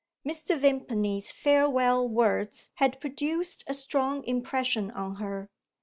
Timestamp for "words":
2.09-2.71